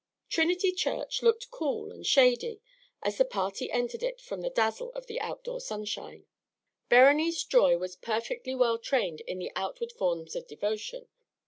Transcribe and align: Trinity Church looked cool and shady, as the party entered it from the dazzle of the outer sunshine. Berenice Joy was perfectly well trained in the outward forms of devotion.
Trinity 0.29 0.71
Church 0.71 1.21
looked 1.21 1.51
cool 1.51 1.91
and 1.91 2.03
shady, 2.07 2.59
as 3.03 3.19
the 3.19 3.23
party 3.23 3.69
entered 3.69 4.01
it 4.01 4.19
from 4.19 4.41
the 4.41 4.49
dazzle 4.49 4.91
of 4.93 5.05
the 5.05 5.21
outer 5.21 5.59
sunshine. 5.59 6.25
Berenice 6.89 7.43
Joy 7.43 7.77
was 7.77 7.97
perfectly 7.97 8.55
well 8.55 8.79
trained 8.79 9.21
in 9.21 9.37
the 9.37 9.51
outward 9.55 9.91
forms 9.91 10.35
of 10.35 10.47
devotion. 10.47 11.07